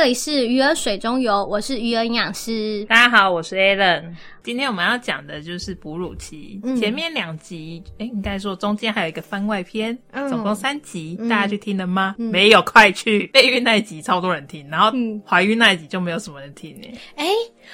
[0.00, 2.82] 这里是鱼儿水中游，我是鱼儿营养师。
[2.86, 4.02] 大家好，我是 Alan。
[4.42, 12.14] 今天我们要讲的就是哺乳期，嗯前面两集，哎，应该说中间还有一个番外篇，嗯总共三集，嗯大家去听了吗？
[12.16, 13.26] 没有，快去！
[13.26, 17.26] 备孕那一集超多人听，然后嗯怀孕那一集就没有什么人听诶，哎，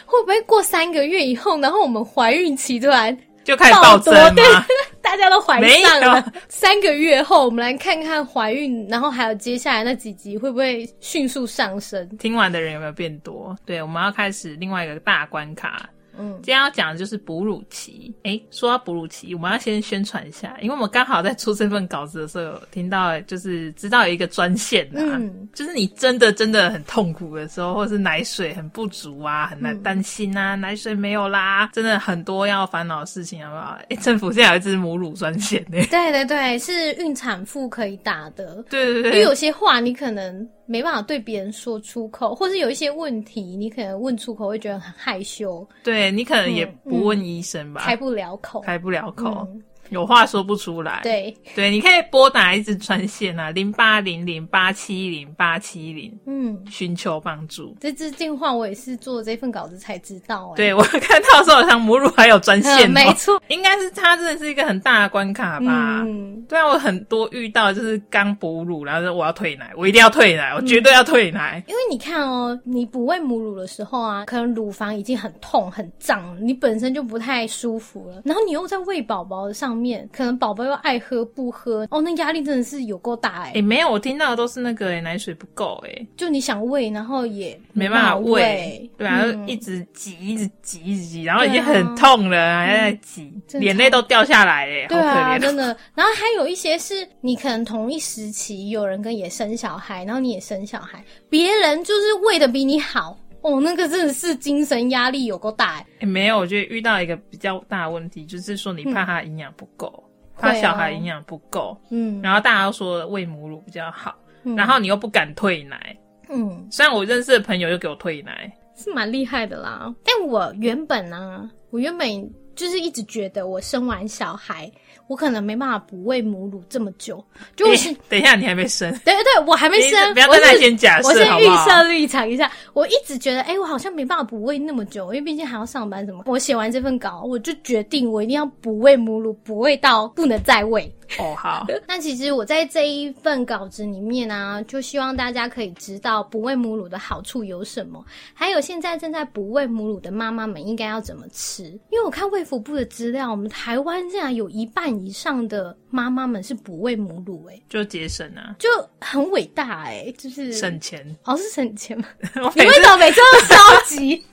[0.05, 3.17] 会不会过三个月以后，然后我们怀孕期突然
[3.47, 4.31] 就开始暴增多？
[4.35, 4.67] 对吗？，
[5.01, 6.33] 大家都怀上了。
[6.49, 12.09] 三个月后，我们来看看怀孕，然后还有接下来那几集会不会迅速上升？
[12.19, 13.57] 听完的人有没有变多？
[13.65, 15.89] 对，我们要开始另外一个大关卡。
[16.19, 18.15] 嗯，今天要讲的就是哺乳期。
[18.23, 33.79] 诶，说到哺乳期，我们要先宣传一下，因为我们刚好在出这份稿子的时候，有听到就是知道有一个专线啊，嗯就是你真的真的很痛苦的时候，或是奶水很不足啊，很难担心啊，奶水没有啦，真的很多要烦恼的事情，好不好？
[33.89, 38.65] 诶，政府现在有一支母乳专线呢、对对对，是孕产妇可以打的。
[38.69, 48.61] 对对对因为有些话你可能没办法对别人说出口，或是有一些问题你可能问出口会觉得很害羞，对，你可能也嗯不问医生吧，开不了口。
[48.61, 51.01] 开不了口，嗯有话说不出来。
[51.03, 57.77] 对，对，你可以拨打一支专线啊，零八零零八七零八七零，嗯，寻求帮助。
[57.81, 66.03] 这支电话我也是做这份稿子才知道、哎，对我看到的时候，好像母乳还有专线、没错，应该是它真的是一个很大的关卡吧。
[66.07, 71.63] 嗯，对啊，我很多遇到就是刚哺乳，然后说我要退奶，我一定要退奶，我绝对要退奶。
[71.67, 88.33] 因为你看哦，你不喂母乳的时候啊，可能乳房已经很痛很胀，你本身就不太舒服了，然后你又在喂宝宝的上面，可能宝宝又爱喝不喝，哦，那压力真的是有够大哎、诶，没有，我听到的都是那个、诶奶水不够，哎，就你想喂，然后也没办法喂。
[88.33, 89.47] 喂，，对啊，嗯。
[89.47, 95.39] 就一直挤，一直挤，一直挤，然后已经很痛了，还在挤，眼泪都掉下来，哎，好可对啊。
[95.39, 95.77] 真的。
[95.95, 110.03] 然后还有一些是你可能同一时期有人跟也生小孩，然后你也生小孩，别人就是喂的比你好，哦，那个真的是精神压力有够大没有，我觉得遇到一个比较大的问题，就是说你怕他营养不够，
[110.37, 112.21] 怕小孩营养不够，嗯。
[112.21, 114.57] 然后大家都说喂母乳比较好，嗯。
[114.57, 115.97] 然后你又不敢退奶。
[116.29, 119.95] 嗯，虽然我认识的朋友又给我退奶，是蛮厉害的啦。
[120.05, 122.09] 但我原本呢、我原本
[122.57, 124.69] 就是一直觉得我生完小孩，
[125.09, 127.25] 我可能没办法不喂母乳这么久，
[127.55, 127.89] 就是。
[127.91, 136.23] 欸等一下你还没生，对对对，我还没生，不要在那先假设我先预设立场一下，我一直觉得，哎、我好像没办法不喂那么久，因为毕竟还要上班什么。
[136.27, 140.91] 我写完这份稿，我就决定我一定要不喂母乳，不喂到不能再喂。
[141.19, 151.65] 哦好， 那其实我在这一份稿子里面啊，就希望大家可以知道不喂母乳的好处有什么，还有现在正在不喂母乳的妈妈们应该要怎么吃。
[151.91, 158.69] 因为我看卫福部的资料，我们台湾竟然有一半以上的妈妈们是不喂母乳、欸，就节省啊，就
[159.01, 161.17] 很伟大哎、就是省钱。
[161.25, 162.07] 哦是省钱吗？
[162.55, 163.57] 你为什么每次都着
[163.87, 164.25] 急？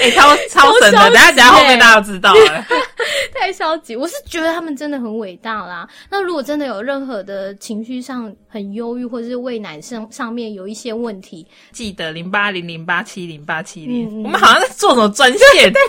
[0.00, 2.66] 哎、超超省的，等下等下后面欸大家都知道了。
[3.34, 5.88] 太消极，我是觉得他们真的很伟大啦。
[6.10, 15.80] 那如果真的有任何的情绪上很忧郁，或者是喂奶上上面有一些问题，记得零八零零八七零八七零，我们好像在做什么专线， 对对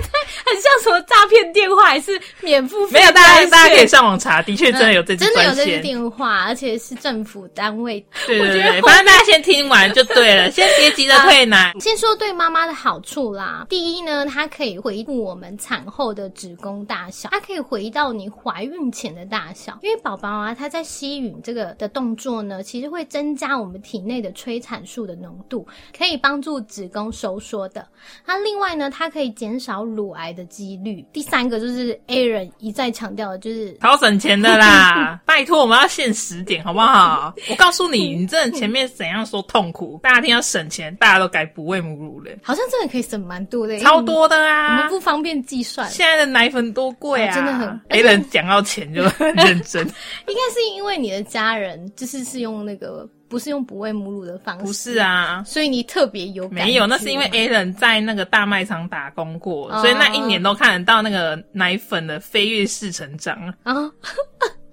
[0.46, 5.82] 很像什么诈骗电话，还是免付费没有，大家大家可以上网查，的确真的有这支真的有这支专线。
[5.82, 8.04] 电话，而且是政府单位。
[8.26, 11.74] 对对反正大家先听完就对了， 先别急着退奶。
[11.80, 25.68] 先说对妈妈的好处啦，第一呢，它可以回顾我们产后的子宫大小，它可以回到你怀孕前的大小，因为宝宝啊，他在吸吮这个的动作呢，其实会增加我们体内的催产素的浓度，
[25.98, 27.88] 可以帮助子宫收缩的。
[28.26, 31.06] 那另外呢，它可以减少乳癌的几率。
[31.12, 35.20] 第三个就是 A 人一再强调的，就是超省钱的啦！
[35.26, 37.34] 拜托，我们要现实点好不好？
[37.50, 44.90] 我告诉你，你真的前面怎样说痛苦，大家听要省钱，大家都改不喂母乳了，好像真的可以省蛮多的，超多的啊我啊们！
[44.90, 45.90] 不方便计算。
[45.90, 49.82] 现在的奶粉多贵啊，哦真的很 A 人讲到钱就很 认真，
[50.28, 55.44] 应该是因为你的家人就是是用那个不是用不喂母乳的方式，不是，啊。
[55.46, 63.54] 所以你特别有感没有，那是因为 A 人在那个大卖场打工过，哦所以那一年都看得到那个奶粉的飞跃式成长。
[63.64, 63.74] 啊。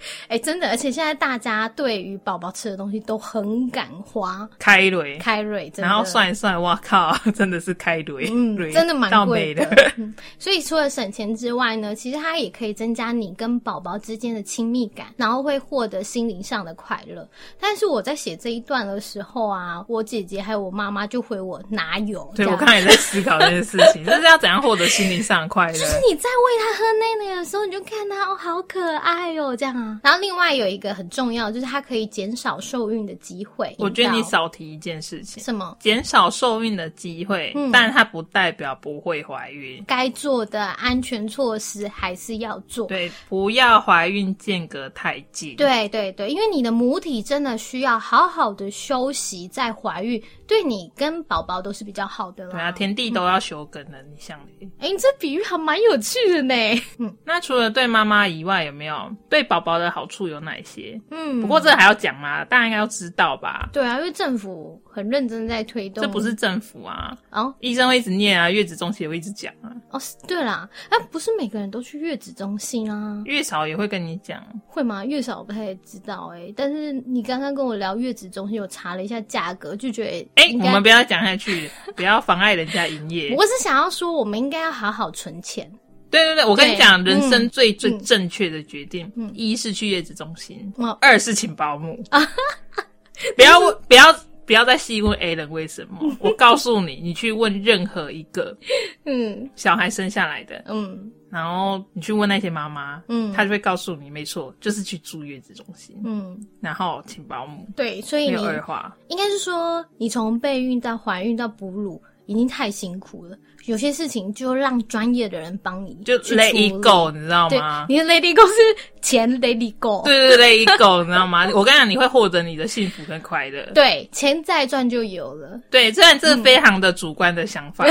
[0.28, 9.64] 哎、真的，而且现在大家对于宝宝吃的东西都很敢花，开蕊，开瑞，然后算一算，哇靠，真的是开蕊，嗯，真的蛮到贵的。。
[9.96, 17.28] 嗯所以除了省钱之外呢，其实它也可以增加你跟宝宝之间的亲密感，然后会获得心灵上的快乐。
[17.60, 22.30] 但是我在写这一段的时候啊，我姐姐还有我妈妈就回我哪有？
[22.34, 25.72] 对，我刚才也在思考这件事情， 就是要怎样获得心灵上的快乐。
[25.72, 29.87] 就是你在喂他喝奶奶的时候，你就看他哦，好可爱哦，这样啊。
[29.88, 33.74] 啊，然后另外有一个很重要，就是它可以减少受孕的机会。
[33.78, 35.76] 我觉得你少提一件事情，什么？
[35.80, 39.82] 减少受孕的机会，嗯但它不代表不会怀孕。
[39.86, 42.86] 该做的安全措施还是要做。
[42.86, 52.50] 对，不要怀孕间隔太近。，对对对，因为你的母体真的需要好好的休息再怀孕，对你跟宝宝都是比较好的啦。
[52.50, 54.66] 对啊，田地都要修耕了，你想你？
[54.78, 56.54] 哎，你这比喻还蛮有趣的呢。
[56.98, 60.98] 嗯那除了对妈妈以外，有没有对宝宝的好处有哪些？
[61.10, 62.44] 嗯，不过这还要讲吗？
[62.46, 63.68] 大家应该要知道吧？
[63.72, 66.02] 对啊，因为政府很认真在推动。
[66.02, 74.42] 这不是政府啊，哦医生会一直念啊，月子中心也会一直讲啊，哦，是对啦，啊，不是每个人都去月子中心啊，月嫂也会跟你讲。
[74.66, 75.04] 会吗？
[75.04, 83.34] 月嫂不太知道哎、但是你刚刚跟我聊月子中心，我查了一下价格，就觉得哎、我们不要讲下去， 不要妨碍人家营业。
[83.36, 85.70] 我是想要说，我们应该要好好存钱。
[86.10, 92.02] 对对对，我跟你讲，人生最最嗯正确的决定，嗯一是去月子中心，哦二是请保姆。
[93.36, 94.14] 不要问，不要
[94.48, 96.00] 不要再细问 A 人为什么。
[96.18, 98.56] 我告诉你，你去问任何一个
[99.04, 108.96] 嗯小孩生下来的，嗯然后你去问那些妈妈，嗯她就会告诉你，没错，就是去住月子中心，嗯，然后请保姆，对，所以没你有二话。
[109.08, 113.36] 应该是说，你从备孕到怀孕到哺乳，已经太辛苦了。
[113.64, 117.86] 有些事情就让专业的人帮你就去 let 处 it go，你知道对吗，？
[117.88, 118.54] 你的 Lady Go 是
[119.02, 121.48] 钱 Lady Go，对对对，let it go，你知道吗？
[121.54, 123.62] 我跟你讲，你会获得你的幸福跟快乐。
[123.74, 125.60] 对，钱再赚就有了。
[125.70, 127.84] 对，虽然这是非常的主观的想法，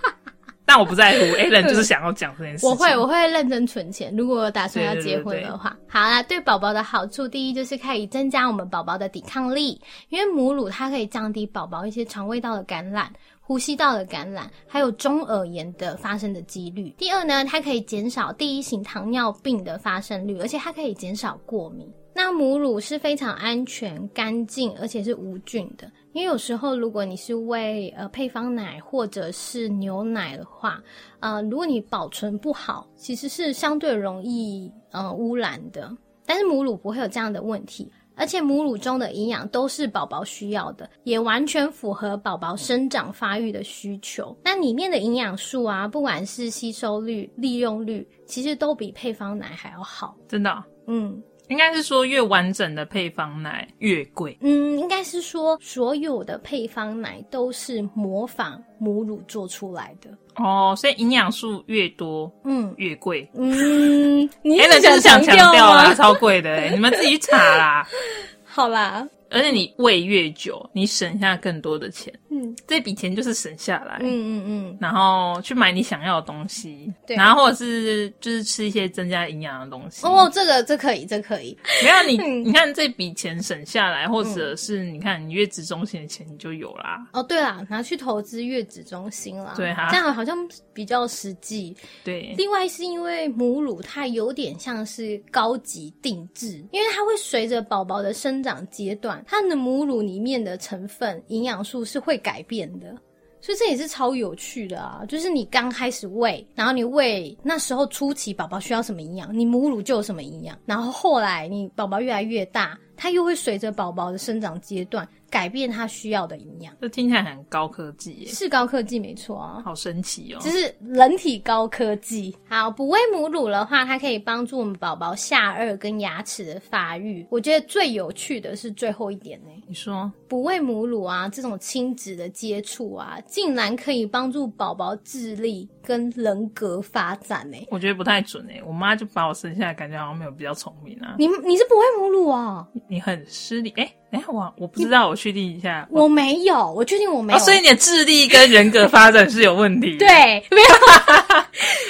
[0.66, 1.24] 但我不在乎。
[1.38, 2.68] A 人就是想要讲这件事情。
[2.68, 4.14] 我会，我会认真存钱。
[4.14, 9.80] 如果我打算要结婚对的话，好啦，对宝宝的好处，第一就是可以增加我们宝宝的抵抗力，
[10.10, 13.10] 因为母乳它可以降低宝宝一些肠胃道的感染。
[13.46, 16.92] 呼吸道的感染，还有中耳炎的发生的几率。
[16.98, 21.88] 第二呢，它可以减少第一型糖尿病的发生率，而且它可以减少过敏。
[22.12, 25.88] 那母乳是非常安全、干净，而且是无菌的。
[26.12, 30.82] 因为有时候，如果你是喂呃配方奶或者是牛奶的话，
[31.20, 35.96] 呃，如果你保存不好，其实是相对容易呃污染的。
[36.24, 44.36] 但是母乳不会有这样的问题，而且母乳中的营养都是宝宝需要的，也完全符合宝宝生长发育的需求。
[44.42, 50.16] 那里面的营养素啊，不管是吸收率、利用率，其实都比配方奶还要好。
[50.26, 54.36] 真的哦、嗯应该是说越完整的配方奶越贵。
[54.40, 60.10] 嗯，应该是说所有的配方奶都是模仿母乳做出来的。
[60.36, 63.28] 哦，所以营养素越多嗯越贵。
[63.34, 65.94] 嗯，你人就是想强调调啦，吗？
[65.94, 67.86] 超贵的、欸，你们自己查啦。
[68.44, 73.98] 好啦，而且你喂越久，你省下更多的钱，嗯这笔钱就是省下来。
[74.00, 80.06] 嗯嗯嗯，然后去买你想要的东西，对然后或者是就是吃一些增加营养的东西。
[80.06, 81.56] 哦，这个这可以，这可以。
[81.82, 87.06] 没有你，嗯你看这笔钱省下来，或者是你看你月子中心的钱你就有啦。
[87.12, 90.36] 哦，对啦，拿去投资月子中心啦，对啊这样好像
[90.72, 91.76] 比较实际。
[92.04, 102.94] 对，另外是因为母乳它有点像是高级定制，因为它会随着宝宝的生长阶段，它的母乳里面的成分营养素是会改变的。
[103.38, 105.04] 所以这也是超有趣的啊！
[105.06, 116.74] 就是你刚开始喂，然后你喂那时候初期宝宝需要什么营养，你母乳就有什么营养，然后后来你宝宝越来越大，它又会随着宝宝的生长阶段改变它需要的营养。
[116.80, 120.38] 这听起来很高科技耶，是高科技没错啊，好神奇哦。
[120.40, 122.34] 就是人体高科技。
[122.48, 127.26] 好，哺喂母乳的话，它可以帮助我们宝宝下颚跟牙齿的发育。
[127.30, 141.14] 我觉得最有趣的是最后一点呢、你说哺喂母乳啊，这种亲子的接触啊，竟然可以帮助宝宝智力跟人格发展呢、我觉得不太准诶，我妈就把我生下来，感觉好像没有比较聪明啊。
[141.16, 142.66] 你你是不会母乳啊？
[142.88, 143.72] 你很失礼
[144.12, 145.86] 一下我我不知道，我确定一下。
[145.90, 147.38] 我没有，我确定我没有。
[147.38, 149.96] 哦，所以你的智力跟人格发展是有问题。
[149.98, 150.06] 对，，
[150.50, 150.74] 没有，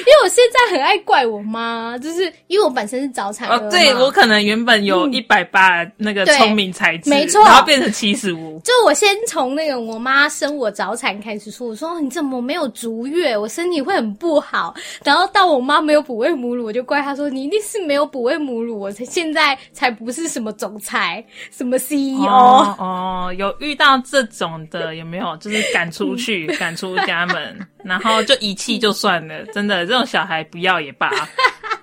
[0.01, 8.61] 因为我现在很爱怪我妈，就是因为我本身是早产儿哦，对我可能原本有嗯一百八那个聪明才智，没错然后变成七十五。
[8.65, 14.75] 就我先从那个我妈生我早产开始说，我说、哦你怎么没有足月，我身体会很不好。
[15.05, 21.79] 然后到我妈没有哺喂母乳，我就怪她说你一定是没有哺喂母乳，我才现在才不是什么总裁，什么
[22.15, 22.29] CEO。
[22.31, 25.37] 哦哦，有遇到这种的有没有？
[25.39, 29.45] 就是赶出去， 赶出家门，然后就遗弃就算了。
[29.47, 31.11] 真的，这种小孩不要也罢。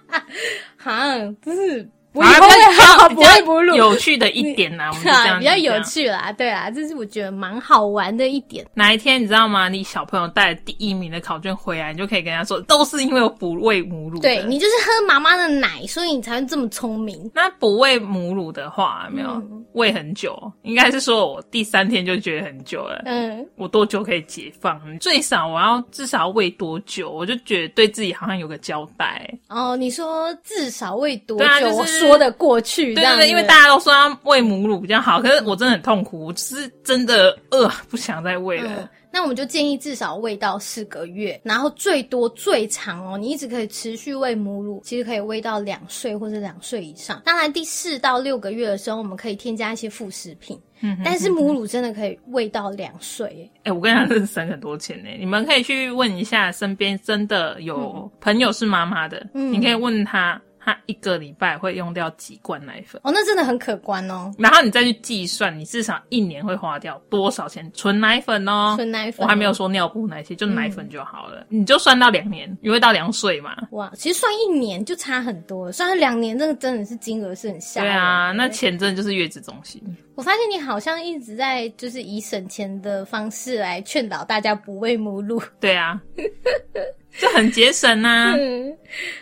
[0.78, 3.76] 哈，就是 不会好，不会哺乳。
[3.76, 8.66] 有趣的一点呢，我们就这样 比较有趣啦，对啊，这是我觉得蛮好玩的一点。
[8.74, 9.68] 哪一天你知道吗？
[9.68, 14.20] 你小朋友带第一名的考卷回来，你就可以跟他说，都是因为我哺喂母乳。
[14.20, 17.32] 对你就是喝妈妈的奶，所以你才会这么聪明。
[17.34, 19.42] 那哺喂母乳的话，没有
[19.74, 23.02] 喂很久，应该是说我第三天就觉得很久了。
[23.06, 24.80] 嗯，我多久可以解放？
[25.00, 27.10] 最少我要至少喂多久？
[27.12, 29.28] 我就觉得对自己好像有个交代。
[29.50, 31.76] 哦，你说至少喂多久？
[31.76, 33.94] 我说得过去，对对对，因为大家都说
[34.24, 38.90] 喂母乳比较好，可是我真的很痛苦，我是真的饿，不想再喂了。
[39.16, 47.22] 那我们就建议至少喂到四个月，然后最多最长哦，你一直可以持续喂母乳，其实可以喂到两岁或者两岁以上。
[47.24, 50.60] 当然，第四到六个月的时候，我们可以添加一些副食品。
[50.82, 53.48] 嗯，但是母乳真的可以喂到两岁。
[53.64, 55.10] 哎，我跟你讲，这是省很多钱呢。
[55.20, 60.42] 你们可以去问一下身边真的有朋友是妈妈的，你可以问他。
[60.66, 63.02] 他一个礼拜会用掉几罐奶粉？
[63.04, 64.32] 哦，那真的很可观哦。
[64.38, 67.70] 然后你再去计算，你至少一年会花掉多少钱？
[67.74, 69.24] 纯奶粉哦，纯奶粉。
[69.24, 71.46] 我还没有说尿布那些，就奶粉就好了。
[71.50, 73.56] 你就算到两年，你会到两岁嘛？
[73.72, 79.82] 哇，其实算一年就差很多，算两年，这个真的是金额是很吓对啊，那钱真的就是月子中心。
[80.16, 85.42] 我发现你好像一直在就是以省钱的方式来劝导大家不喂母乳。
[85.60, 86.00] 对啊。
[87.20, 88.36] 就很节省呐，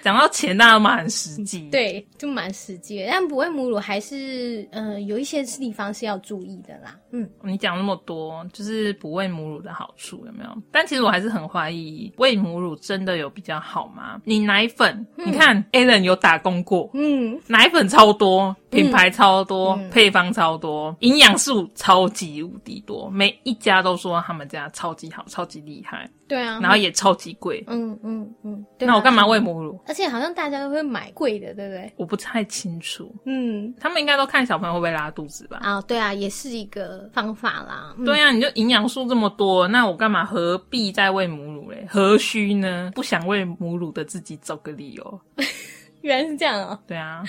[0.02, 1.70] 讲到钱，大家蛮实际。
[1.70, 3.06] 对，就蛮实际。
[3.06, 6.98] 但不喂母乳还是，呃，有一些地方是要注意的啦。
[7.12, 10.50] 嗯，你讲那么多，就是不喂母乳的好处有没有？
[10.72, 14.20] 但其实我还是很怀疑，喂母乳真的有比较好吗？
[14.24, 26.10] 你奶粉，你看 a l a n 有打工过，嗯，奶粉超多，品牌超多，配方超多，营养素超级无敌多，每一家都说他们家超级好，超级厉害。
[26.28, 27.62] 对啊，然后也超级贵。
[27.68, 29.78] 嗯嗯嗯，那我干嘛喂母乳？
[29.86, 31.92] 而且好像大家都会买贵的，对不对？
[31.98, 33.14] 我不太清楚。
[33.26, 35.60] 嗯，他们应该都看小朋友会不会拉肚子吧？
[35.62, 37.96] 啊，对啊，也是一个方法啦。
[38.06, 41.86] 对啊，你就营养素这么多，那我干嘛何必再喂母乳嘞？
[41.90, 42.92] 何须呢？
[42.96, 45.22] 不想喂母乳的自己找个理由。
[46.02, 46.80] 原来是这样啊！
[46.88, 47.24] 对啊，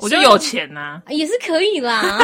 [0.00, 2.18] 我就有钱呐，也是可以啦。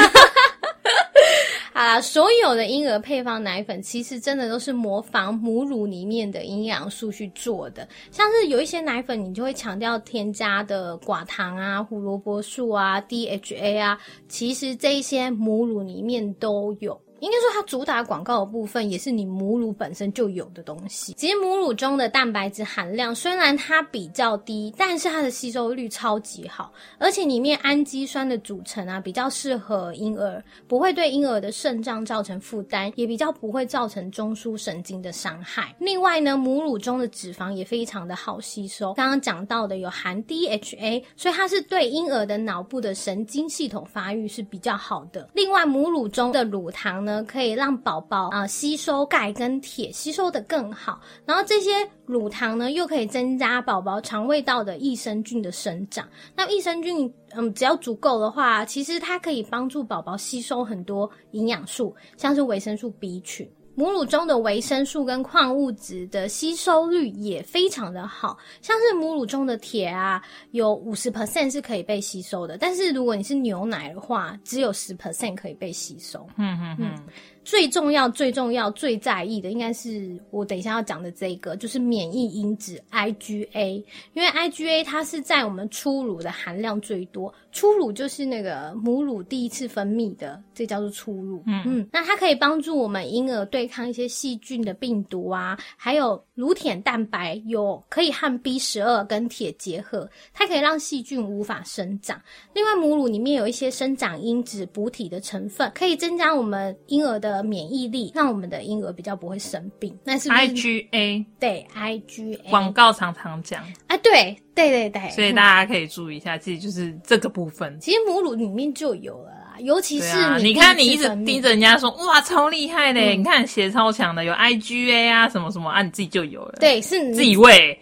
[1.77, 17.04] 好啦，所有的婴儿配方奶粉其实真的都是模仿母乳里面的营养素去做的，像是有一些奶粉，你就会强调添加的寡糖啊、胡萝卜素啊、DHA 啊，其实这一些母乳里面都有。
[17.25, 21.15] 应该说，它主打广告的部分也是你母乳本身就有的东西。
[21.15, 35.75] 其实母乳中的蛋白质含量虽然它比较低，但是它的吸收率超级好，而且里面氨基酸的组成啊比较适合婴儿，不会对婴儿的肾脏造成负担，也比较不会造成中枢神经的伤害。
[35.79, 38.93] 另外呢，母乳中的脂肪也非常的好吸收。
[38.93, 45.31] 刚刚讲到的有含 DHA，所以它是对婴儿的脑部的神经系统发育是比较好的。
[45.33, 47.14] 另外，母乳中的乳糖呢。
[47.23, 51.71] 可以让宝宝啊吸收钙跟铁吸收的更好，然后这些
[52.07, 56.09] 乳糖呢又可以增加宝宝肠胃道的益生菌的生长。
[56.35, 63.49] 那益生菌嗯只要足够的话，其实它可以帮助宝宝吸收很多营养素，像是维生素 B 群。
[63.75, 76.27] 母乳中的维生素跟矿物质的吸收率也非常的好，像是母乳中的铁啊，有五十 percent 是可以被吸收的，但是如果你是牛奶的话，只有十 percent 可以被吸收。
[76.37, 77.03] 嗯嗯嗯。
[77.45, 83.85] 最重要、最重要、最在意的，应该是我等一下要讲的这个，就是免疫因子 IgA。
[84.15, 91.43] 因为 IgA 它是在我们初乳的含量最多，初乳就是那个母乳第一次分泌的，这叫做初乳。
[91.47, 102.19] 嗯嗯，那它可以帮助我们婴儿对抗一些细菌的病毒啊，还有乳铁蛋白有可以和 B 十二跟铁结合，它可以让细菌无法生长。
[102.55, 107.34] 另外，母乳里面有一些生长因子补体的成分，可以增加我们婴儿的。
[107.37, 113.63] 的免疫力让我们的婴儿比较不会生病，那是 I G A 对 I G A 广告常常讲。
[113.87, 117.79] 啊，对对对对，所以大家可以注意一下，自己就是这个部分。
[117.81, 127.79] 其实母乳里面就有了啦，尤其是你看你一直盯着人家说哇超厉害的，你看写超强的有 I G A 啊什么什么啊，你自己就有了，对，是自己喂，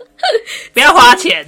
[0.72, 1.44] 不要花钱，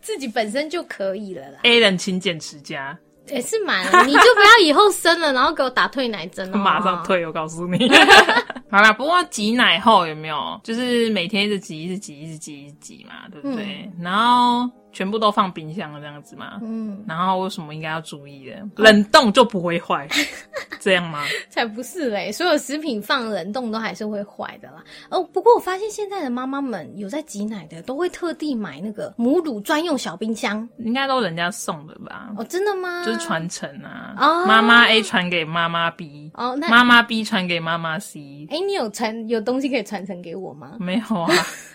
[0.00, 1.60] 自己本身就可以了啦。
[1.64, 2.96] A 人勤俭持家。
[3.28, 6.58] 也是蛮，你就不要以后生了，然后给我打退奶针哦。
[6.58, 7.88] 马上退，我告诉你。
[8.70, 13.90] 好啦，不过挤奶后有没有，就是每天一直挤，一直挤，一直挤，一直挤嘛，对不对？
[14.00, 16.58] 然后全部都放冰箱了这样子吗？
[16.62, 18.82] 嗯，然后有什么应该要注意的？
[18.82, 20.08] 冷冻就不会坏，
[20.80, 21.24] 这样吗？
[21.50, 22.30] 才不是嘞！
[22.32, 24.82] 所有食品放冷冻都还是会坏的啦。
[25.10, 32.30] 哦，不过我发现现在的妈妈们有在挤奶的，都会特地买那个母乳专用小冰箱，应该都人家送的吧？
[32.38, 33.04] 哦，真的吗？
[33.04, 38.46] 就是传承啊，哦妈妈 A 传给妈妈 B，哦，那妈妈 B 传给妈妈 C。
[38.50, 40.76] 哎，你有传有东西可以传承给我吗？
[40.78, 41.32] 没有啊。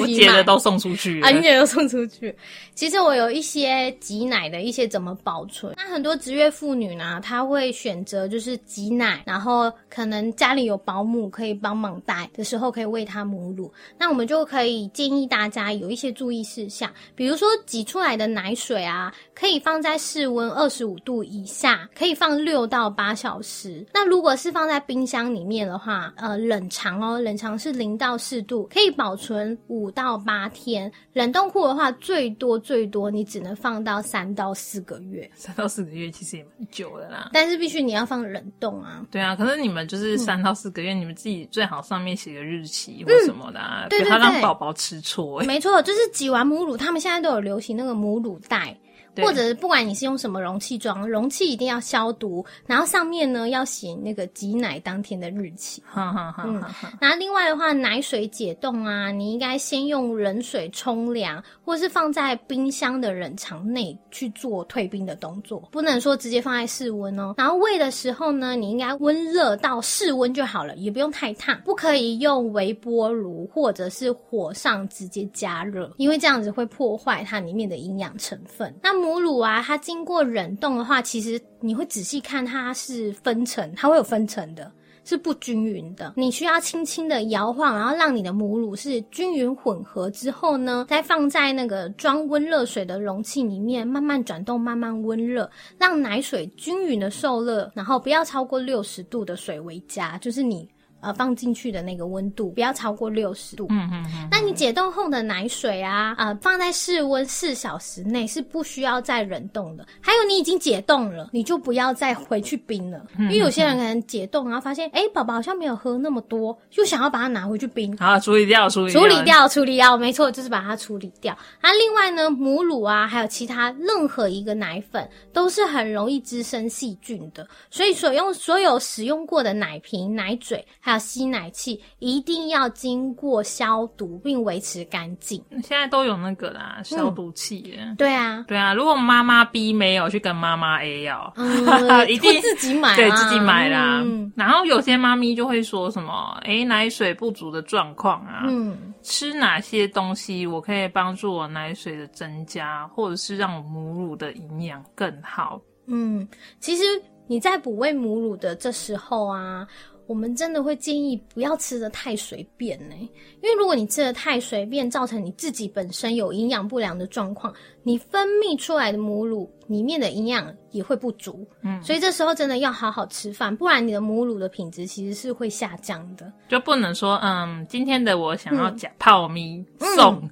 [0.00, 2.34] 我姐的都送出去啊，你姐都送出去。
[2.74, 5.74] 其实我有一些挤奶的一些怎么保存。
[5.76, 13.72] 那很多职业妇女呢，她会选择就是挤奶，然后可能家里有保姆可以帮忙带的时候，可以喂她母乳。
[13.98, 23.86] 那我们就可以建议大家有一些注意事项，比如说挤出来的奶水啊，可以放在室温二十五度以下，可以放六到八小时。
[23.94, 29.85] 那如果是放在冰箱里面的话，呃，冷藏哦，冷藏是零到四度，可以保存五。
[29.86, 35.30] 五到八天，冷冻库的话，最多最多你只能放到三到四个月。
[35.36, 39.06] 三到四个月其实也蛮久的啦，但是必须你要放冷冻啊。
[39.10, 45.40] 对啊，可是你们就是三到四个月，你们自己最好上面写个日期或什么的啊，不要让宝宝吃错。
[45.44, 48.76] 没错，就是挤完母乳，他们现在都有流行那个母乳袋。
[49.24, 55.82] 或者不管你是用什么容器装，容器一定要消毒，然后上面呢要写那个挤奶当天的日期。
[55.86, 56.44] 哈哈哈。
[56.46, 56.62] 嗯，
[57.00, 67.34] 那另外的话，奶水解冻啊，你应该先用冷水冲凉，或是放在冰箱的冷藏内去做退冰的动作，不能说直接放在室温哦。
[67.36, 78.74] 然后喂的时候呢，你应该温热到室温就好了，也不用太烫，不可以用微波炉或者是火上直接加热，因为这样子会破坏它里面的营养成分。
[78.82, 84.72] 那母乳啊，它经过冷冻的话，其实你会仔细看，它是分层，它会有分层的，
[85.04, 86.14] 是不均匀的。
[86.16, 95.48] 你需要轻轻的摇晃，然后让你的母乳是均匀混合之后呢，再放在那个装温热水的容器里面，慢慢转动，慢慢温热，
[95.78, 100.68] 让奶水均匀的受热，然后不要超过六十度的水为佳，就是你。
[101.06, 103.66] 呃，放进去的那个温度不要超过六十度。
[103.70, 104.28] 嗯嗯嗯。
[104.28, 109.86] 那你解冻后的奶水啊，呃，放在室温四小时内是不需要再冷冻的。
[110.00, 117.96] 还有，你已经解冻了，你就不要再回去冰了，因为有些人可能解冻然后发现，哎，宝宝好像没有喝那么多，就想要把它拿回去冰。
[117.98, 121.36] 好，处理掉，处理处理掉，处理掉，没错，就是把它处理掉。
[121.62, 130.66] 那另外呢，母乳啊，还有其他任何一个奶粉都是很容易滋生细菌的，所以所用所有使用过的奶瓶、奶嘴。
[130.80, 135.42] 还有吸奶器一定要经过消毒并维持干净。
[135.62, 137.78] 现在都有那个啦，消毒器。
[137.96, 138.74] 对啊，对啊。
[138.74, 141.32] 如果妈妈 B 没有去跟妈妈 A 要，
[142.08, 144.04] 一定自己买，对自己买啦。
[144.34, 156.26] 然后有些妈咪就会说什么：“哎，奶水不足的状况啊，嗯，吃哪些东西我可以帮助我奶水的增加，或者是让我母乳的营养更好？”嗯，
[156.60, 156.82] 其实
[157.28, 159.66] 你在补喂母乳的这时候啊。
[160.06, 162.94] 我们真的会建议不要吃的太随便呢，
[163.42, 171.46] 因为如果你吃的太随便，造成你自己本身有营养不良的状况，你分泌出来的母乳里面的营养也会不足。
[171.62, 176.32] 嗯，所以这时候真的要好好吃饭，不然你的母乳的品质其实是会下降的。
[176.48, 179.64] 就不能说，嗯，今天的我想要假泡咪
[179.96, 180.30] 送。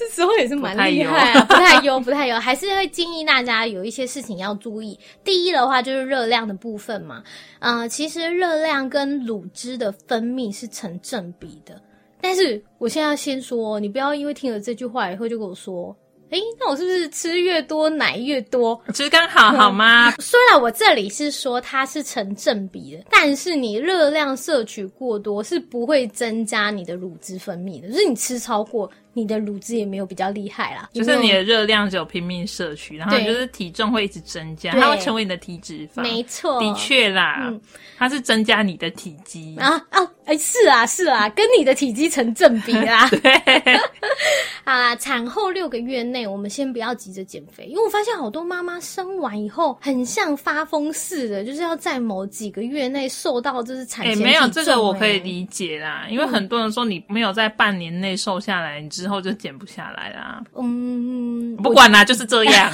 [0.00, 4.98] 这时候也是蛮厉害啊， 不太优，不太优，还是会建议大家有一些事情要注意。
[5.22, 7.22] 第一的话就是热量的部分嘛，
[7.58, 11.78] 呃，其实热量跟乳汁的分泌是成正比的。
[12.18, 15.94] 但是我现在要先说，你不要因为听了这句话以后就跟我说。
[16.32, 18.80] 哎，那我是不是吃越多奶越多？
[18.94, 20.12] 其实刚好好吗？
[20.20, 28.88] 虽然我这里是说它是成正比的，但是你热量摄取过多是不会增加你的乳汁分泌的，就是你吃超过。
[29.12, 36.02] 你的乳汁也没有比较厉害啦，就是你的热量只有拼命摄取，然后就是体重会一直增加，它会成为你的体脂肪。
[36.02, 37.52] 没错，的确啦，
[37.98, 40.00] 它是增加你的体积啊啊！
[40.26, 43.08] 哎，是啊是啊，跟你的体积成正比啦。
[43.10, 43.20] 对，
[44.64, 60.42] 好啦，产后六个月内，我们先不要急着减肥，因为我发现好多妈妈生完以后，很像发疯似的，就是要在某几个月内瘦到就是产前没有这个我可以理解啦，因为很多人说你没有在半年内瘦下来，你之后就减不下来啦。
[60.54, 62.70] 嗯，不管啦，就是这样，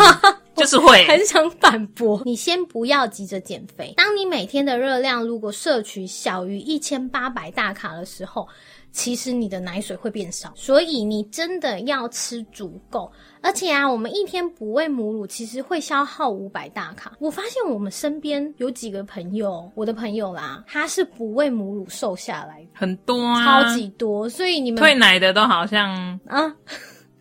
[0.57, 1.03] 就是会。
[1.07, 3.95] 很想反驳你，先不要急着减肥。
[3.97, 8.49] 当你每天的热量如果摄取小于一千八百大卡的时候，
[8.97, 13.13] 其实你的奶水会变少，所以你真的要吃足够。
[13.43, 17.13] 而且啊，我们一天不喂母乳其实会消耗五百大卡。
[17.21, 24.27] 我发现我们身边有几个朋友，我的朋友啦，他是不喂母乳瘦下来很多啊，超级多。
[24.31, 26.51] 所以你们退奶的都好像啊，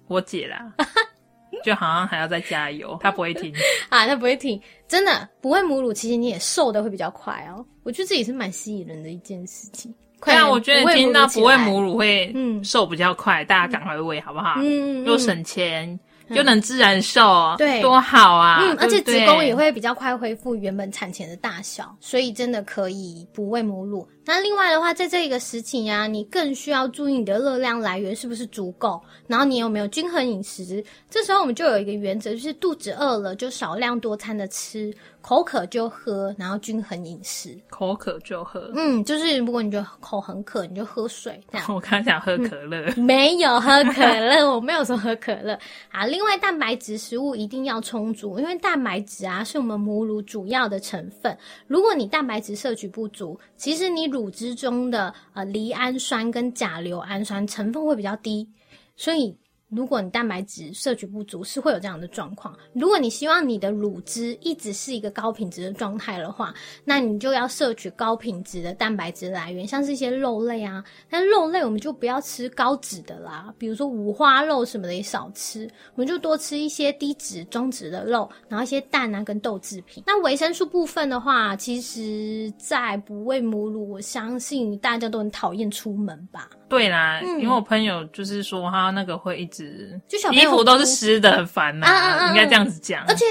[0.07, 0.73] 我姐啦，
[1.65, 3.53] 就好像还要再加油，她不会停
[3.89, 7.63] 啊，她不会停，真的不喂母乳，其实你也瘦的会比较快哦。
[7.83, 9.93] 我觉得这也是蛮吸引人的一件事情。
[10.23, 14.55] 对啊，我觉得听到不喂母乳会瘦比较快，大家赶快喂好不好？
[14.61, 15.99] 嗯，又省钱。
[16.29, 18.59] 又能自然瘦，对，多好啊！
[18.63, 24.09] 嗯，而且子宫也会比较快恢复原本产前的大小，所以真的可以不喂母乳。
[24.25, 30.83] 那另外的话，在这个时期啊，你更需要注意你的热量来源是不是足够，然后你有没有均衡饮食。
[31.11, 34.91] 这时候我们就有一个原则，就是肚子饿了就少量多餐的吃。
[35.25, 37.59] 口渴就喝，然后均衡饮食。
[37.71, 41.41] 口渴就喝，嗯，就是如果你觉得口很渴，你就喝水。
[41.51, 41.65] 这样。
[41.73, 45.57] 我刚想喝可乐，没有喝可乐，我没有说喝可乐。
[45.89, 51.35] 啊，另外蛋白质食物一定要充足，因为蛋白质啊是我们母乳主要的成分。
[51.65, 58.47] 如果你蛋白质摄取不足，其实你乳汁中的呃离氨酸跟甲硫氨酸成分会比较低，
[58.95, 59.35] 所以。
[59.69, 62.55] 如果你蛋白质摄取不足，是会有这样的状况。
[62.73, 70.83] 如果你希望你的乳汁一直是一个高品质的状态的话，那你就要摄取高品质的蛋白质来源，像是一些肉类啊。
[71.09, 80.03] 但肉类我们就不要吃高脂的啦，比如说五花肉什么的也少吃，我们就多吃一些低脂、中脂的肉，然后一些蛋啊跟豆制品。
[80.05, 86.49] 那维生素部分的话，其实在不喂母乳，我相信大家都很讨厌出门吧。
[86.75, 91.87] 对啦，因为我朋友就是说他那个会一直，就小衣服都是湿的，很烦呐，
[92.29, 93.05] 应该这样子讲。
[93.07, 93.25] 而且，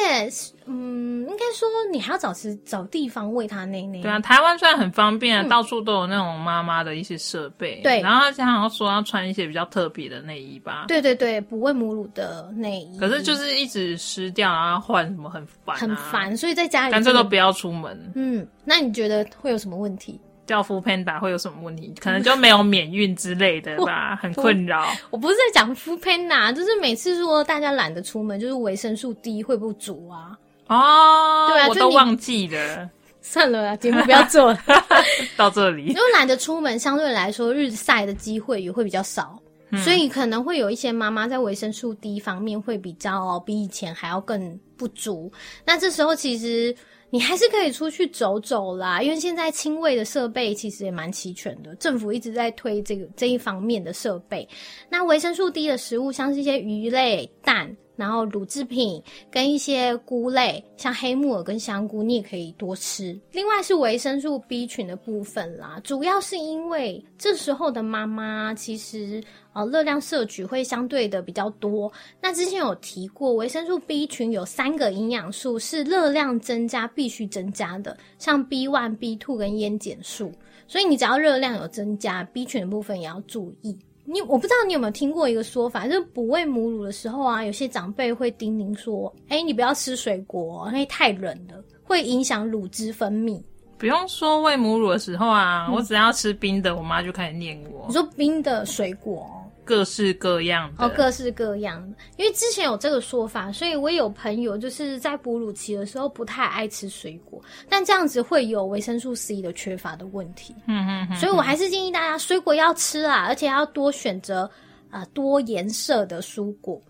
[0.66, 4.00] 嗯，应该说你还要找时找地方喂他内内。
[4.00, 7.80] 对啊，台湾虽然很方便啊，到处都有那种妈妈的一些设备。
[7.82, 10.86] 对，然后他好像说要穿一些比较特别的内衣吧。
[10.88, 12.98] 对对对，不喂母乳的内衣。
[12.98, 16.34] 可是就是一直湿掉，然后换什么很烦，很烦。
[16.36, 18.12] 所以在家里干脆都不要出门。
[18.14, 20.18] 嗯，那你觉得会有什么问题？
[20.46, 21.94] 叫 Full Panda 会有什么问题？
[22.00, 24.86] 可能就没有免运之类的吧， 很困扰。
[25.10, 30.38] 我不是在讲 Full Panda，就是每次说大家懒得出门，就是维生素 D 会不足啊。
[30.68, 32.88] 哦，对啊，我都忘记了。
[33.20, 34.58] 算了，节目不要做了。
[35.36, 39.38] 到这里，因为懒得出门，相对来说日晒的机会也会比较少，
[39.82, 45.32] 所以可能会有一些妈妈在维生素 D 方面会比较比以前还要更不足。
[45.64, 46.74] 那这时候其实。
[47.10, 54.48] 你还是可以出去走走啦，因为现在轻卫的设备其实也蛮齐全的，政府一直在推这个这一方面的设备。
[54.88, 63.18] 那维生素 D 的食物，像是一些鱼类、蛋，然后乳制品跟一些菇类，像黑木耳跟香菇，你也可以多吃。
[63.32, 69.22] 另外是维生素 B 群的部分啦，主要是因为这时候的妈妈其实。
[69.54, 71.88] 呃，热量摄取会相对的比较多。
[72.20, 80.32] 那之前有提过，维生素 B 群有三个营养素是热量增加必须增加的，像 B one、B two 跟烟碱素。
[80.66, 83.78] 所以你只要热量有增加，B 群的部分也要注意。
[84.06, 93.40] 你我不知道你有没有听过一个说法，就是哺喂母乳的时候啊，有些长辈会叮咛说：“哎，你不要吃水果，因为太冷了，会影响乳汁分泌。”
[93.76, 97.84] 不用说喂母乳的时候啊，我只要吃冰的，我妈就开始念我。
[97.88, 99.26] 你说冰的水果？
[99.64, 101.96] 各式各样的哦，各式各样的。
[102.16, 110.54] 因为之前有这个说法，所以我有朋友就是在哺乳期的时候不太爱吃水果，但这样子会有维生素 C 的缺乏的问题。
[110.66, 114.50] 嗯嗯，所以我还是建议大家水果要吃啊，而且要多选择
[114.90, 116.80] 啊多颜色的蔬果。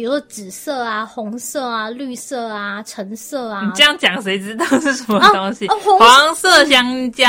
[0.00, 5.68] 比如说紫色啊、红色啊、绿色啊、橙色啊，你这样讲谁知道是什么东西？
[5.68, 7.26] 黄色香蕉，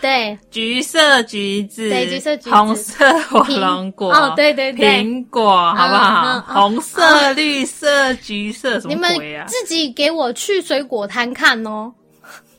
[0.00, 6.40] 对，橘色橘子，对，橘色橘子，红色火龙果，哦，对对对，苹果，好不好？
[6.46, 9.44] 红色、绿色、橘色，什么鬼啊？
[9.46, 11.92] 自己给我去水果摊看哦。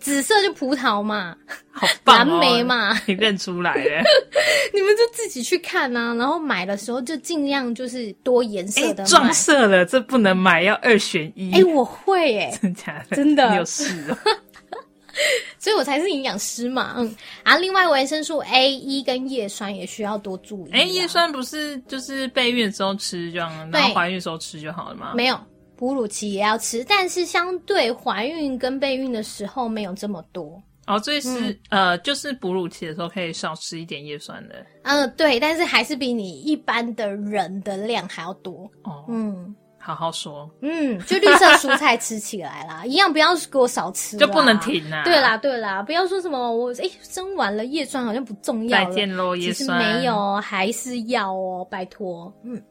[0.06, 1.36] 紫色就葡萄嘛，
[1.72, 4.04] 好棒蓝莓嘛，你认出来了？
[4.72, 9.04] 你们就自己去看呐，然后买的时候就尽量就是多颜色的。
[9.06, 11.52] 撞色了，这不能买，要二选一。
[11.54, 13.16] 哎，我会哎， 真假的？
[13.16, 14.18] 真的有事哦。
[15.58, 17.16] 所以我才是营养师嘛，嗯。
[17.42, 20.72] 啊，另外维生素 A、E 跟叶酸也需要多注意。
[20.72, 23.40] 哎，叶酸不是就是备孕的时候吃就，
[23.72, 25.14] 然后怀孕时候吃就好了吗？
[25.16, 25.40] 没有。
[25.78, 31.00] 哺乳期也要吃，但是相对怀孕跟备孕的时候没有这么多哦。
[31.00, 34.66] 这是呃，就是哺乳期的时候可以少吃一点叶酸的。
[34.84, 39.06] 嗯，对，但是还是比你一般的人的量还要多哦。
[39.08, 40.50] 嗯，好好说。
[40.62, 45.04] 嗯，就绿色蔬菜吃起来啦， 一样不要给我少吃，就不能停啊。
[45.04, 52.62] 对啦，对啦，不要说什么我哎生完了叶酸好像不重要了，再见喽叶酸，没有，还是要哦，拜托，嗯。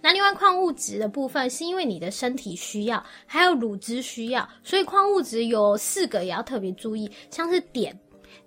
[0.00, 7.92] 那另外矿物质的部分，是因为你的身体需要，还有乳汁需要，所以矿物质有四个也要特别注意，像是碘，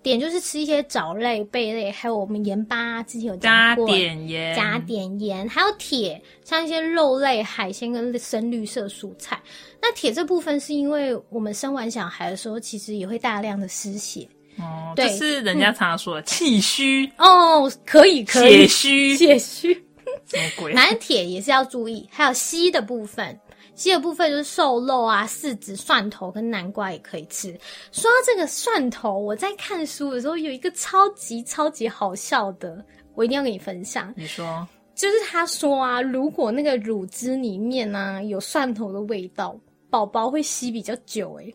[0.04, 3.88] 碘就是吃一些藻类、贝类，还有我们盐巴之前有加碘
[4.28, 9.42] 盐，加碘盐，还有铁，像一些肉类、海鲜跟深绿色蔬菜。
[9.82, 14.28] 那铁这部分是因为我们生完小孩的时候，其实也会大量的失血。
[14.58, 19.87] 哦，对这是人家常说的气虚、哦，可以可血以，虚，血虚。
[20.28, 20.74] 什么鬼？
[20.74, 23.40] 反正铁也是要注意，还有硒的部分。
[23.76, 27.50] 硒的部分就是瘦肉啊、柿子、蒜头跟南瓜也可以吃。
[27.92, 34.12] 说到这个蒜头，我在看书的时候有一个超级超级好笑的，我一定要跟你分享。
[34.18, 39.56] 你说就是他说啊，如果那个乳汁里面呢、有蒜头的味道，
[39.92, 41.54] 宝宝会吸比较久、欸，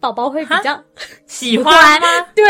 [0.00, 0.82] 宝宝会比较
[1.28, 2.08] 喜欢吗？
[2.34, 2.44] 对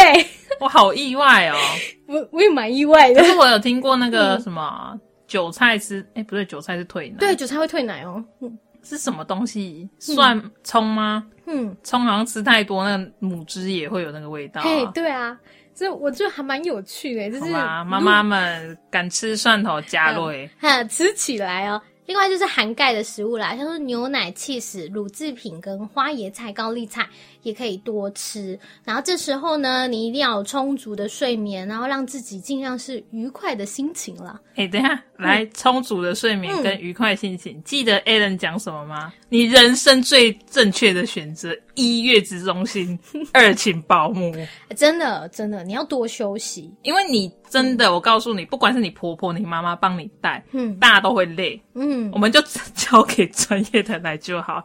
[0.58, 1.56] 我好意外哦！
[2.08, 3.26] 我我也蛮意外的可。
[3.26, 8.24] 是我有听过那个什么韭菜吃，哎、不对，韭菜是退奶，对，韭菜会退奶哦。
[8.40, 8.58] 嗯
[8.88, 9.88] 是什么东西？
[9.98, 11.26] 蒜葱吗？
[11.46, 14.92] 嗯，葱好像吃太多，那个母汁也会有那个味道、嘿，啊。
[14.94, 15.36] 对啊，
[15.74, 21.82] 这我觉得还蛮有趣的，就是妈妈们敢吃蒜头加瑞， 哈吃起来哦。
[22.06, 27.04] 另外就是含钙的食物啦，像是牛奶、气死、乳制品跟花椰菜、高丽菜
[27.46, 28.58] 也可以多吃。
[28.84, 34.40] 然后这时候呢，你一定要有充足的睡眠，然后让自己尽量是愉快的心情啦。
[34.56, 37.62] 哎、等一下，来充足的睡眠嗯跟愉快心情。
[37.62, 39.12] 记得 Alan 讲什么吗？
[39.28, 42.98] 你人生最正确的选择：一月子中心，
[43.32, 44.34] 二请保姆。
[44.76, 46.72] 真的，真的，你要多休息。
[46.82, 52.40] 因为你真的，我告诉你，不管是你婆婆、你妈妈帮你带，嗯大家都会累，嗯，我们就
[52.74, 54.64] 交给专业的来就好。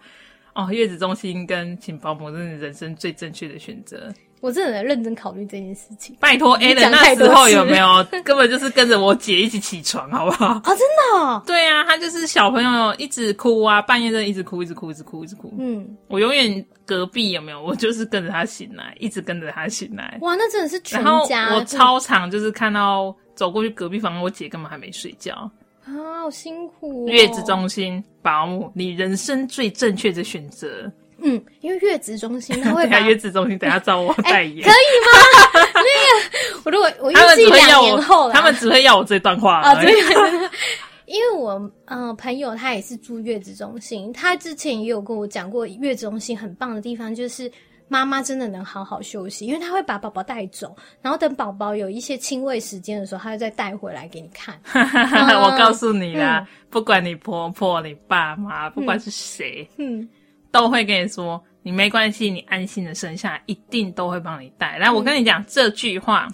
[0.53, 4.11] 哦，月子中心跟请保姆，真是人生最正确的选择。
[4.41, 6.17] 我真的很认真考虑这件事情。
[6.19, 10.55] 拜托你 a l 讲 n 那时候有没有根本就是跟着我姐一起起床，好不好？
[10.65, 15.53] 哦，真的、哦，对啊，她就是小朋友一直哭啊，半夜真的一直哭，一直哭，一直哭，一直哭。
[15.59, 17.61] 嗯，我永远隔壁有没有？
[17.61, 20.17] 我就是跟着她醒来，一直跟着她醒来。
[20.21, 21.23] 哇，那真的是全然后。
[21.55, 25.49] 我超常就是看到走过去隔壁房，我姐根本还没睡觉。
[25.97, 27.09] 啊，好辛苦、哦。
[27.09, 30.91] 月子中心保姆，你人生最正确的选择。
[31.23, 34.63] 嗯，因为月子中心他会 等把下月子中心，等下找我代言。
[34.63, 35.61] 可以吗？
[35.75, 39.75] 那个，我如果我预计两年后啦他们只会要我这段话啊。
[39.81, 39.91] 对，
[41.05, 47.51] 因为我呃朋友他也是住月子中心，他之前也有跟我讲过，月子中心很棒的地方就是。
[47.91, 54.57] 妈妈真的能好好休息，因为她会把宝宝带走，然后等宝宝有一些亲喂时间的时候，她会再带回来给你看。
[54.73, 60.07] 我告诉你啦，不管你婆婆、你爸妈，不管是谁，嗯，
[60.51, 64.77] 都会跟你说，你没关系，你安心的生下，一定都会帮你带。
[64.77, 66.29] 来，我跟你讲这句话，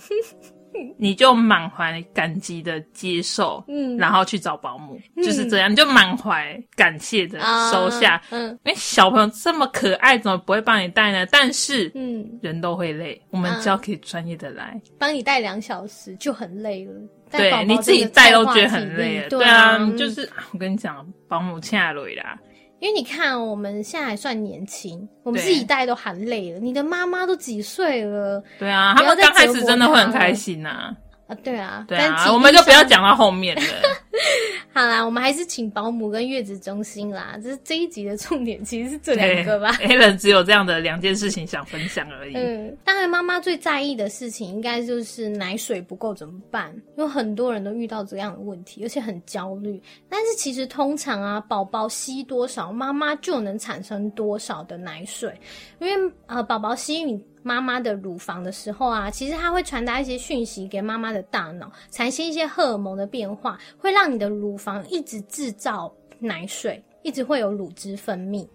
[0.98, 3.98] 你就满怀感激的接受，嗯。
[3.98, 7.40] 然后去找保姆，就是这样，你就满怀感谢的
[7.72, 8.16] 收下。
[8.16, 8.50] 啊嗯。
[8.64, 11.26] 因为小朋友这么可爱，怎么不会帮你带呢？
[11.32, 14.80] 但是嗯，人都会累，我们交给专业的来。
[14.98, 16.94] 帮你带两小时就很累了，
[17.32, 19.98] 对你自己带都觉得很累了，对对啊，嗯。
[19.98, 22.38] 就是啊我跟你讲，保姆恰累啦，
[22.80, 26.60] 因为你看哦，我们现在还算年轻，我们对自己带都含泪了。
[26.60, 30.96] 你的妈妈都几岁了对啊，他们刚开始真的会很开心呐、啊？
[31.44, 33.62] 对啊，对啊，力我们就不要上讲到后面了。
[34.74, 37.36] 好啦，我们还是请保姆跟月子中心啦。
[37.42, 39.76] 这是这一集的重点，其实是这两个吧。
[39.82, 42.34] a l n 只有这样的两件事情想分享而已。
[42.36, 46.72] 嗯，当然，妈妈最在意的事情应该就是奶水不够怎么办？
[46.96, 49.82] 因为很多人都遇到这样的问题，而且很焦虑。
[50.08, 55.34] 但是其实通常啊，宝宝吸多少，妈妈就能产生多少的奶水。
[55.80, 68.46] 因为呃，宝宝吸吮妈妈的乳房的时候啊，其实它会传达一些讯息给妈妈的大脑，产生一些荷尔蒙的变化，会让你的乳房一直制造奶水，一直会有乳汁分泌。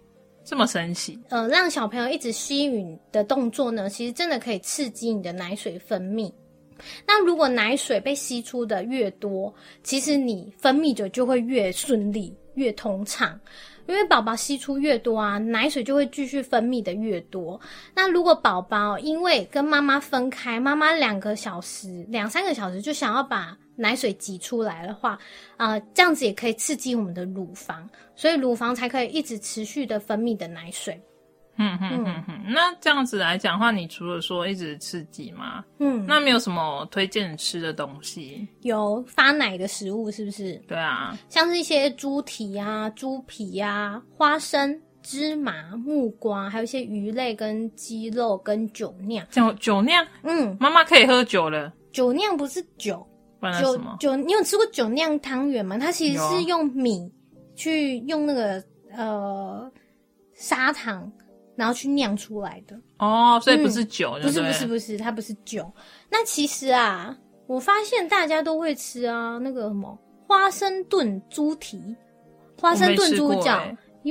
[0.45, 6.31] 这么神奇，呃，让小朋友一直吸吮的动作呢，其实真的可以刺激你的奶水分泌。
[7.07, 9.53] 那如果奶水被吸出的越多，
[9.83, 13.39] 其实你分泌的就会越顺利、越通畅。
[13.87, 17.59] 因为宝宝吸出越多啊，奶水就会继续分泌的越多。
[17.93, 25.19] 那如果宝宝因为跟妈妈分开，妈妈两个小时、两三个小时就想要把奶水挤出来的话，
[25.57, 31.01] 啊，这样子也可以刺激我们的乳房，所以乳房才可以一直持续的分泌的奶水。
[31.57, 32.43] 嗯哼哼哼。
[32.47, 38.47] 那这样子来讲的话，你除了说一直吃鸡嘛，嗯，那没有什么推荐吃的东西？
[38.61, 40.53] 有发奶的食物是不是？
[40.67, 49.25] 对啊，像是一些猪蹄啊、猪皮啊、花生、芝麻、木瓜，还有一些鱼类跟鸡肉跟酒酿。
[49.29, 53.05] 酒酒酿，嗯，妈妈可以喝酒了，酒酿不是酒，
[53.61, 53.77] 酒？
[53.99, 55.77] 酒，你有吃过酒酿汤圆吗？
[55.77, 57.11] 它其实是用米
[57.55, 59.71] 去用那个呃
[60.33, 61.11] 砂糖
[61.55, 62.79] 然后去酿出来的。
[62.99, 65.71] 哦，所以不是酒，不是不是不是，它不是酒。
[66.09, 67.15] 那其实啊，
[67.47, 71.95] 我发现大家都会吃啊，那个什么花生炖猪蹄、
[72.59, 73.61] 花生炖猪脚。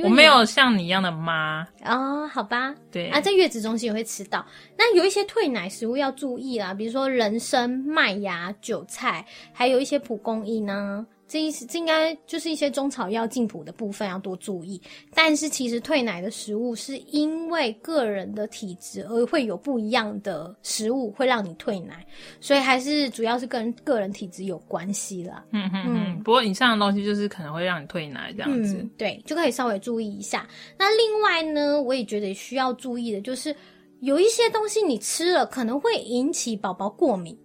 [0.03, 4.43] 我没有像你一样的妈哦，好吧，对啊，在月子中心也会吃到。
[4.75, 11.05] 那有一些退奶食物要注意啦，比如说人参、麦芽、韭菜，还有一些蒲公英呢。
[11.27, 14.79] 这意思，这应该就是一些中草药进补的部分要多注意。
[15.13, 22.05] 但是其实退奶的食物是因为个人的体质而会有不一样的食物会让你退奶，
[22.39, 25.43] 所以还是主要是跟个人体质有关系啦。
[25.51, 26.23] 嗯嗯嗯。
[26.23, 30.47] 不过以上的东西就是可能会让你退奶这样子，对，就可以稍微注意一下。
[30.77, 33.55] 那另外呢，我也觉得需要注意的就是
[34.01, 37.37] 有一些东西你吃了可能会引起宝宝过敏。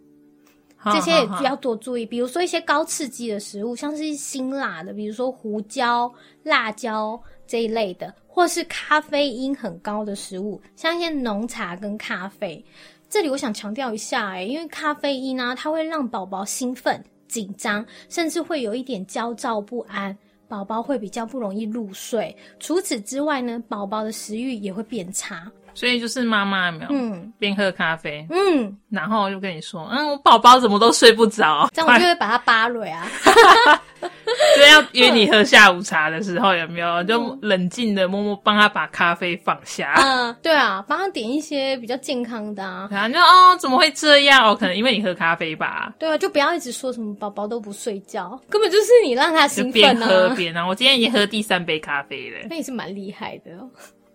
[0.85, 6.11] 这些也要多注意，比如说一些高刺激的食物，像是辛辣的，比如说胡椒、
[6.43, 12.65] 辣椒这一类的，或是咖啡因很高的食物，像一些浓茶跟咖啡。
[13.11, 22.35] 这里我想强调一下，哎，因为咖啡因呢，它会让宝宝兴奋、紧张，甚至会有一点焦躁不安，宝宝会比较不容易入睡。
[22.61, 25.51] 除此之外呢，宝宝的食欲也会变差。
[25.79, 26.89] 所以就是妈妈有没有？
[26.91, 33.07] 嗯，边喝咖啡，嗯，然后就跟你说，嗯，我宝宝怎么都睡不着，这样我就会把他扒蕊啊。
[34.01, 39.95] 所以要约你喝下午茶的时候，有没有就冷静的默默帮他把咖啡放下？
[39.97, 42.89] 嗯，对啊，帮他点一些比较健康的啊。
[42.91, 44.45] 然后就哦，怎么会这样？
[44.51, 45.93] 哦，可能因为你喝咖啡吧。
[45.99, 49.93] 对啊，就不要一直说什么宝宝都不睡觉，根本就是你让他兴奋啊。
[49.95, 52.47] 边喝边啊，我今天已经喝第三杯咖啡了。
[52.49, 53.51] 那也是蛮厉害的。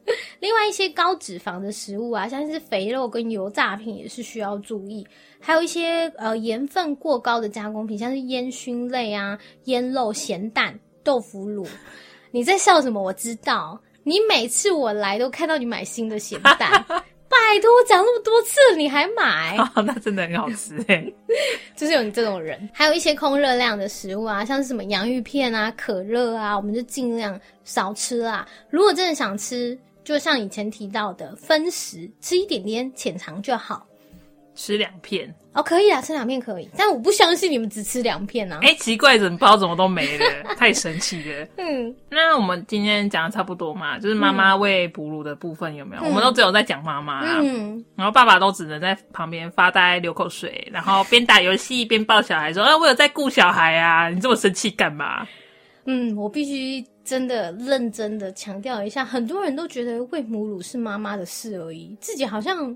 [0.40, 5.06] 另外一些高脂肪的食物啊，像是肥肉跟油炸品也是需要注意，
[5.40, 11.66] 还有一些呃盐分过高的加工品，像是烟熏类啊、腌肉、咸蛋、豆腐乳。
[12.32, 13.02] 你在笑什么？
[13.02, 16.58] 我知道，你每次我来都看到你买新的咸蛋，
[17.30, 19.58] 拜托，我讲那么多次了，你还买？
[19.86, 21.04] 那真的很好吃哎，
[21.76, 22.70] 就是有你这种人。
[22.74, 28.48] 还有一些空热量的食物啊，像是什么洋芋片啊、可乐啊，我们就尽量少吃啦。
[28.70, 33.86] 如果真的想吃，就像以前提到的分食，吃一点点浅尝就好，
[34.56, 38.60] 吃两片哦，可以啊，吃两片可以，但我不相信你们只吃两片呢。
[38.64, 40.26] 哎，奇怪，怎么包怎么都没了，
[40.58, 41.48] 太神奇了。
[41.58, 46.04] 嗯，那我们今天讲的差不多嘛，就是妈妈喂哺乳的部分有没有？
[46.04, 55.26] 我们都只有在讲妈妈，嗯，然后爸爸都只能在旁边发呆流口水，然后边打游戏边抱小孩说：“哎，我有在顾小孩啊，你这么生气干嘛？”
[55.86, 56.84] 嗯，我必须。
[57.04, 62.76] 真的认真的强调一下，很多人都觉得喂母乳是妈妈的事而已，自己好像。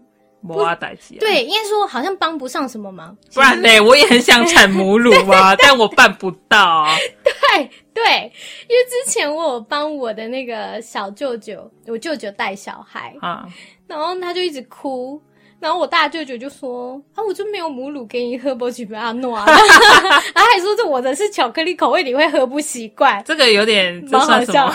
[1.20, 3.18] 对，应该说好像帮不上什么忙。
[3.34, 6.86] 不然呢，我也很想产母乳啊， 但我办不到。
[7.24, 8.32] 对对，
[8.70, 13.46] 因为之前我有帮我的那个小舅舅，我舅舅带小孩啊，
[13.88, 15.20] 然后他就一直哭。
[15.60, 19.43] 然后我大舅舅就说：“啊，我就没有母乳给你喝，不去把它弄啊。
[20.36, 24.67] ”他还说：“这我的是巧克力口味，你会喝不习惯。”这个有点 蛮好笑，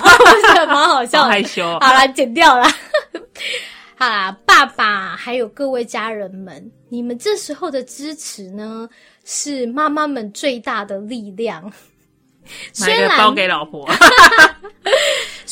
[0.67, 1.65] 蛮好笑，害羞。
[1.79, 2.67] 好了，剪掉了。
[3.97, 8.89] 好啦，爸爸还有各位家人们，你们这时候的支持呢，
[9.25, 11.73] 是妈妈们最大的力量。
[12.81, 13.89] 买个包给老婆。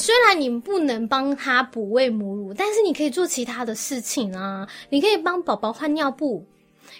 [0.01, 4.67] 虽然你不能帮他补喂母乳，但是你可以做其他的事情啊！
[4.89, 6.43] 你可以帮宝宝换尿布。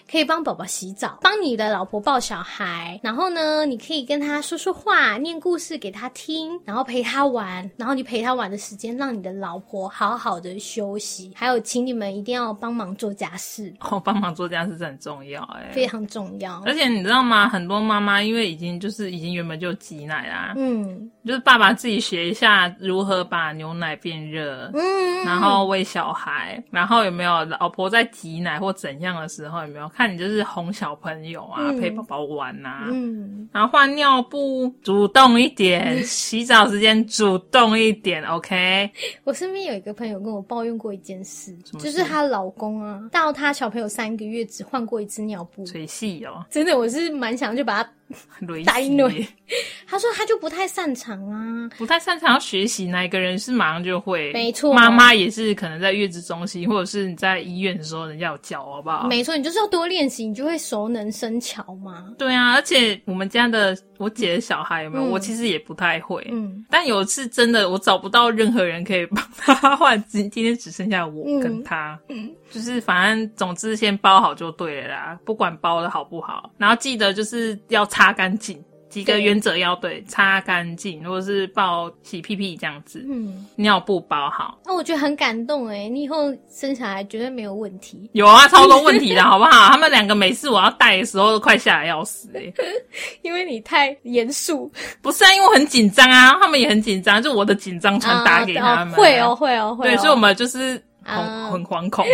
[0.09, 11.31] 可以帮宝宝洗澡，帮你的老婆抱小孩，然后呢，你可以跟他说说话，念故事给他听，然后陪他玩，然后你陪他玩的时间，让你的老婆好好的休息。
[11.35, 16.61] 还有，请你们一定要帮忙做家事哦，帮忙做家事是很重要哎，非常重要。
[16.65, 17.47] 而且你知道吗？
[17.47, 29.87] 很多妈妈因为已经就是已经原本就挤奶啦，嗯，就是爸爸自己学一下如何把牛奶变热，嗯，然后喂小孩，然后有没有老婆在挤奶或怎样的时候有没有？
[29.89, 38.89] 看你就是哄小朋友啊，陪宝宝玩呐，嗯，然后换尿布，主动一点，洗澡时间主动一点，OK。
[39.23, 47.89] 我身边有一个朋友跟我抱怨过一件事，就是她老公啊，到她小朋友三个月只换过一次尿布，水细哦，真的，我是蛮想就把他。
[48.65, 49.25] 呆女，
[49.87, 52.85] 他说他就不太擅长啊，不太擅长要学习。
[52.85, 54.31] 哪一个人是马上就会？
[54.33, 59.07] 没错，妈妈也是可能在月子中心或者是你在医院的时候，人家有教，好不好？
[59.07, 62.13] 没错，你就是要多练习，你就会熟能生巧嘛。
[62.17, 65.03] 对啊，而且我们家的我姐的小孩有没有？
[65.05, 78.63] 我其实也不太会，嗯，但有次真的我找不到任何人可以帮他换，今今天只剩下我跟他，嗯，就是反正总之先包好就对了啦，不管包的好不好，然后记得就是要擦干净。
[78.91, 84.59] 几个原则要对，擦干净，或者是抱洗屁屁这样子，嗯，尿布包好。
[84.65, 88.09] 那我觉得很感动哎，你以后生小孩绝对没有问题。
[88.11, 89.69] 有啊，超多问题的 好不好？
[89.69, 92.41] 他们两个每次我要带的时候都快吓得要死哎，
[93.23, 94.69] 因为你太严肃。
[95.01, 98.93] 不是啊，因为我很紧张啊，他们也很紧张，就我的紧张传达给他们。
[98.95, 99.87] 会哦，会哦，会。
[99.87, 102.05] 对，所以我们就是很很惶恐。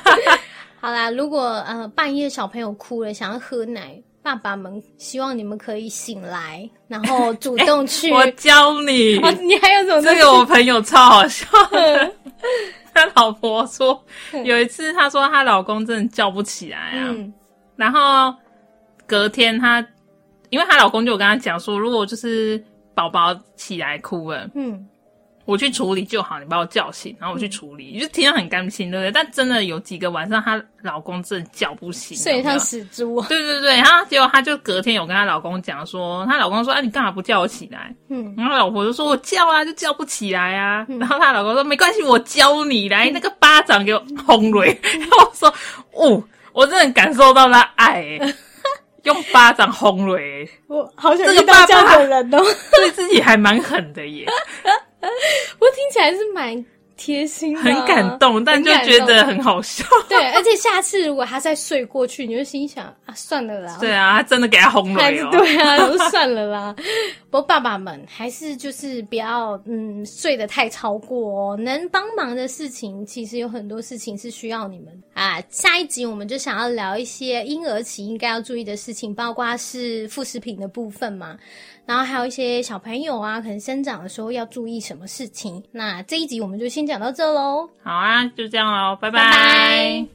[0.80, 4.00] 好啦，如果呃半夜小朋友哭了，想要喝奶。
[4.20, 8.10] 爸爸们希望你们可以醒来，然后主动去。
[8.12, 10.02] 我教你， 你还有什么？
[10.02, 12.12] 这个我朋友超好笑的。
[12.92, 14.04] 他老婆说，
[14.44, 17.14] 有一次她说她老公真的叫不起来啊，
[17.76, 18.34] 然后
[19.06, 19.80] 隔天她，
[20.50, 22.62] 因为她老公就跟她讲说，如果就是
[22.94, 24.86] 宝宝起来哭了，嗯。
[25.48, 29.10] 我去处理就好，你把我叫醒，然后我去处理，就听到很甘心，对不对？
[29.10, 33.18] 但真的有几个晚上，她老公真的叫不醒，睡像死猪。
[33.30, 45.48] 对对对，然后结果她就隔天有跟她老公讲说，她老公说：“哎，你干嘛不叫我起来？”嗯，然后老婆就说：“我叫啊，就叫不起来啊。”然后她老公说：“没关系，我教你来，那个巴掌给我轰雷。”然后我说
[45.96, 46.22] ：“哦，
[46.52, 48.04] 我真的感受到他爱，
[49.04, 50.46] 用巴掌轰雷。
[50.66, 52.38] 我好想遇到这样的人哦，
[52.76, 54.26] 对自己还蛮狠的耶。”
[55.60, 56.64] 我听起来是蛮
[56.96, 59.84] 贴心，很感动，但就觉得很好笑。
[60.08, 63.76] 对，而且下次如果他再睡过去，你就心想啊，算了啦。
[63.80, 65.30] 对啊，他真的给他轰了哦。
[65.30, 66.74] 对啊，就算了啦。
[67.30, 71.56] 不过爸爸们还是就是不要嗯睡得太超过哦。
[71.56, 75.40] 能帮忙的事情其实有很多事情是需要你们啊。
[75.50, 81.36] 下一集我们就想要聊一些婴儿期应该要注意的事情，包括是副食品的部分嘛。
[81.88, 85.64] 然后还有一些小朋友啊，可能生长的时候要注意什么事情？
[85.72, 87.66] 那这一集我们就先讲到这喽。
[87.82, 90.06] 好啊，就这样喽，拜拜。